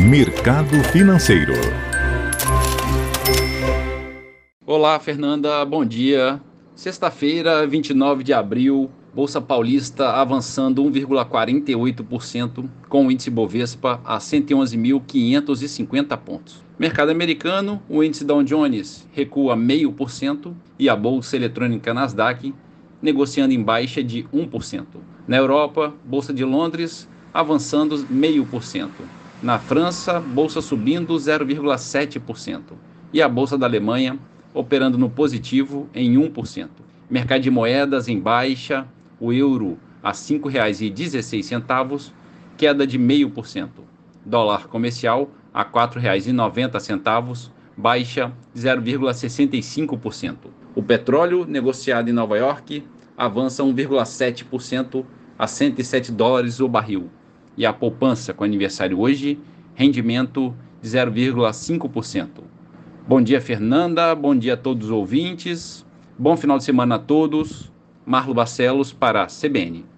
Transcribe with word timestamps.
Mercado 0.00 0.82
Financeiro. 0.92 1.54
Olá, 4.64 4.96
Fernanda, 5.00 5.64
bom 5.64 5.84
dia. 5.84 6.40
Sexta-feira, 6.72 7.66
29 7.66 8.22
de 8.22 8.32
abril, 8.32 8.88
Bolsa 9.12 9.40
Paulista 9.40 10.10
avançando 10.10 10.84
1,48%, 10.84 12.70
com 12.88 13.08
o 13.08 13.10
índice 13.10 13.28
Bovespa 13.28 14.00
a 14.04 14.18
111.550 14.18 16.16
pontos. 16.16 16.62
Mercado 16.78 17.10
americano, 17.10 17.82
o 17.88 18.04
índice 18.04 18.24
Dow 18.24 18.44
Jones 18.44 19.04
recua 19.12 19.56
0,5% 19.56 20.54
e 20.78 20.88
a 20.88 20.94
bolsa 20.94 21.34
eletrônica 21.34 21.92
Nasdaq 21.92 22.54
negociando 23.02 23.52
em 23.52 23.60
baixa 23.60 24.00
de 24.02 24.22
1%. 24.32 24.84
Na 25.26 25.36
Europa, 25.36 25.92
Bolsa 26.04 26.32
de 26.32 26.44
Londres 26.44 27.08
avançando 27.34 27.96
0,5%. 27.96 28.90
Na 29.40 29.56
França, 29.56 30.18
bolsa 30.18 30.60
subindo 30.60 31.14
0,7%. 31.14 32.72
E 33.12 33.22
a 33.22 33.28
bolsa 33.28 33.56
da 33.56 33.66
Alemanha 33.66 34.18
operando 34.52 34.98
no 34.98 35.08
positivo 35.08 35.88
em 35.94 36.14
1%. 36.14 36.68
Mercado 37.08 37.42
de 37.42 37.50
moedas 37.50 38.08
em 38.08 38.18
baixa, 38.18 38.84
o 39.20 39.32
euro 39.32 39.78
a 40.02 40.08
R$ 40.08 40.14
5,16, 40.14 42.12
queda 42.56 42.84
de 42.84 42.98
0,5%. 42.98 43.68
Dólar 44.26 44.66
comercial 44.66 45.30
a 45.54 45.62
R$ 45.62 45.68
4,90, 45.70 47.50
baixa 47.76 48.32
0,65%. 48.56 50.36
O 50.74 50.82
petróleo 50.82 51.46
negociado 51.46 52.10
em 52.10 52.12
Nova 52.12 52.36
York 52.36 52.82
avança 53.16 53.62
1,7% 53.62 55.04
a 55.38 55.46
107 55.46 56.10
dólares 56.10 56.58
o 56.58 56.68
barril. 56.68 57.08
E 57.58 57.66
a 57.66 57.72
poupança 57.72 58.32
com 58.32 58.44
aniversário 58.44 59.00
hoje, 59.00 59.36
rendimento 59.74 60.54
de 60.80 60.88
0,5%. 60.88 62.28
Bom 63.04 63.20
dia, 63.20 63.40
Fernanda. 63.40 64.14
Bom 64.14 64.36
dia 64.36 64.54
a 64.54 64.56
todos 64.56 64.86
os 64.86 64.92
ouvintes. 64.92 65.84
Bom 66.16 66.36
final 66.36 66.56
de 66.56 66.62
semana 66.62 66.94
a 66.94 66.98
todos. 67.00 67.72
Marlo 68.06 68.32
Barcelos 68.32 68.92
para 68.92 69.24
a 69.24 69.26
CBN. 69.26 69.88